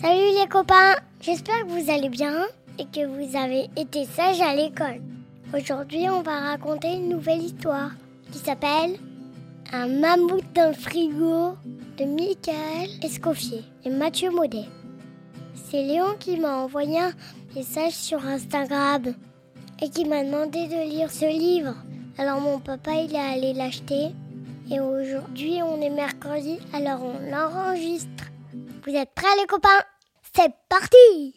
[0.00, 2.46] Salut les copains, j'espère que vous allez bien
[2.78, 5.02] et que vous avez été sages à l'école.
[5.52, 7.90] Aujourd'hui, on va raconter une nouvelle histoire
[8.30, 8.96] qui s'appelle
[9.72, 11.56] Un mammouth dans le frigo
[11.96, 14.66] de Michael Escoffier et Mathieu Maudet.
[15.54, 17.12] C'est Léon qui m'a envoyé un
[17.56, 19.02] message sur Instagram
[19.82, 21.74] et qui m'a demandé de lire ce livre.
[22.18, 24.10] Alors mon papa, il est allé l'acheter
[24.70, 28.27] et aujourd'hui, on est mercredi, alors on l'enregistre.
[28.88, 29.68] Vous êtes prêts les copains?
[30.34, 31.34] C'est parti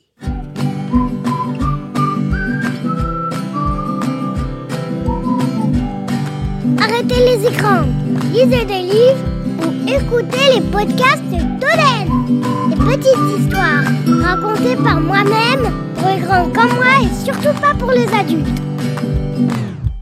[6.82, 7.84] Arrêtez les écrans,
[8.32, 9.26] lisez des livres
[9.60, 11.24] ou écoutez les podcasts
[11.60, 12.70] d'Oden.
[12.70, 13.84] Des petites histoires
[14.24, 18.62] racontées par moi-même pour les grands comme moi et surtout pas pour les adultes.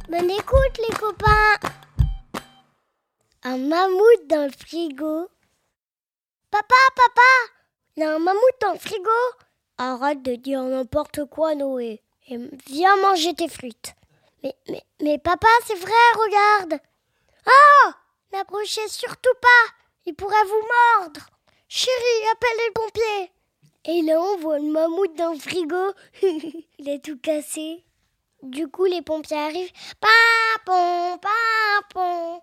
[0.07, 1.69] Bonne écoute les copains
[3.41, 5.29] un mammouth dans le frigo.
[6.52, 7.21] Papa, papa,
[7.95, 9.09] il y a un mammouth dans le frigo.
[9.77, 12.02] Arrête de dire n'importe quoi, Noé.
[12.28, 13.94] Et viens manger tes frites.
[14.44, 16.81] Mais, mais, mais papa, c'est vrai, regarde.
[17.45, 17.91] Oh
[18.31, 19.73] N'approchez surtout pas.
[20.06, 21.22] Il pourrait vous mordre.
[21.67, 23.31] Chérie, appelle les pompiers.
[23.86, 25.94] Et là, on voit le mammouth dans le frigo.
[26.80, 27.84] il est tout cassé.
[28.41, 29.72] Du coup, les pompiers arrivent.
[30.00, 32.41] Papon, papon.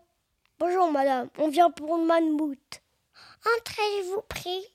[0.58, 2.80] Bonjour madame, on vient pour le mammouth.
[3.54, 4.66] Entrez, je vous prie.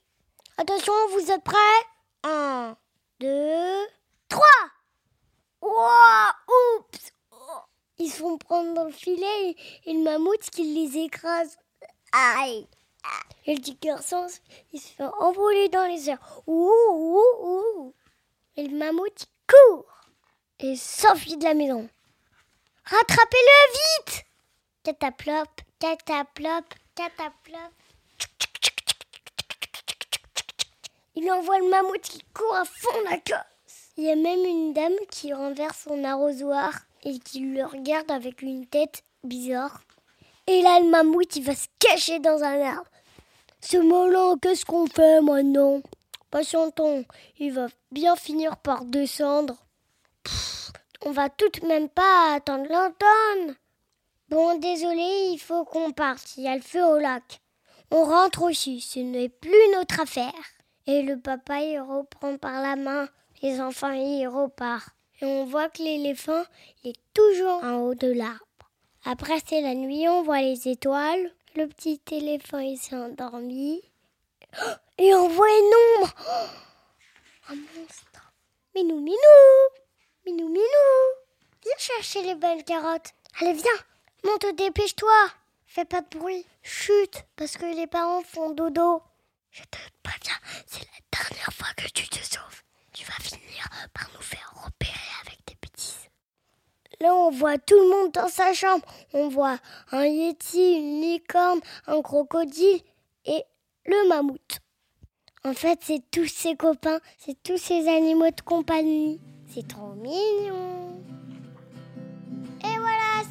[0.56, 1.56] Attention, vous êtes prêts?
[2.22, 2.76] Un,
[3.20, 3.86] deux,
[4.28, 4.46] trois
[5.60, 7.12] Ouah, oups
[7.98, 11.58] Ils se font prendre dans le filet et, le mammouth qui les écrase.
[12.12, 12.66] Aïe
[13.44, 14.26] Et le petit garçon,
[14.72, 16.42] il se fait envoler dans les airs.
[16.46, 17.94] Ouh, ouh, ouh
[18.56, 19.92] Et le mammouth, court
[20.60, 21.88] et s'enfuit de la maison.
[22.84, 24.24] Rattrapez-le vite
[24.84, 27.72] Cataplop, cataplop, cataplop.
[31.14, 33.92] Il envoie le mammouth qui court à fond la cosse.
[33.98, 36.72] Il y a même une dame qui renverse son arrosoir
[37.04, 39.82] et qui le regarde avec une tête bizarre.
[40.46, 42.90] Et là, le mammouth, il va se cacher dans un arbre.
[43.60, 45.82] Ce molin, qu'est-ce qu'on fait maintenant?
[46.30, 47.04] Patientons,
[47.38, 49.66] il va bien finir par descendre.
[51.04, 53.56] on va tout de même pas attendre l'automne.
[54.30, 56.38] Bon, désolé, il faut qu'on parte.
[56.38, 57.42] Il y a le feu au lac.
[57.90, 60.32] On rentre aussi, ce n'est plus notre affaire.
[60.86, 63.08] Et le papa, il reprend par la main.
[63.42, 64.94] Les enfants, ils repartent.
[65.20, 66.42] Et on voit que l'éléphant
[66.84, 68.42] est toujours en haut de l'arbre.
[69.04, 71.32] Après, c'est la nuit, on voit les étoiles.
[71.54, 73.82] Le petit éléphant, il s'est endormi.
[74.98, 76.14] Et on voit une ombre.
[77.48, 78.32] un monstre.
[78.74, 79.16] Minou, minou.
[80.26, 81.22] Minou, minou.
[81.62, 83.12] Viens chercher les belles carottes.
[83.40, 83.70] Allez, viens.
[84.24, 85.12] Monte, dépêche-toi
[85.66, 86.46] Fais pas de bruit.
[86.62, 89.02] Chute, parce que les parents font dodo.
[89.50, 92.62] Je te préviens, c'est la dernière fois que tu te sauves.
[92.92, 96.08] Tu vas finir par nous faire repérer avec tes bêtises.
[97.00, 98.84] Là, on voit tout le monde dans sa chambre.
[99.12, 99.58] On voit
[99.90, 102.80] un yeti, une licorne, un crocodile
[103.26, 103.42] et
[103.84, 104.58] le mammouth.
[105.44, 109.20] En fait, c'est tous ses copains, c'est tous ses animaux de compagnie.
[109.52, 110.92] C'est trop mignon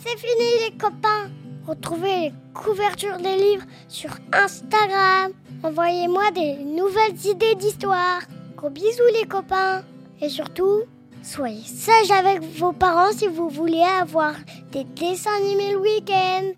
[0.04, 1.30] c'est fini les copains.
[1.68, 5.32] Retrouvez les couvertures des livres sur Instagram.
[5.64, 8.22] Envoyez-moi des nouvelles idées d'histoire.
[8.56, 9.84] Gros bisous les copains.
[10.22, 10.82] Et surtout,
[11.24, 14.34] soyez sages avec vos parents si vous voulez avoir
[14.72, 16.52] des dessins animés le week-end.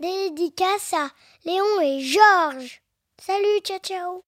[0.00, 1.10] Dédicace à
[1.44, 2.82] Léon et Georges.
[3.20, 4.22] Salut, ciao ciao.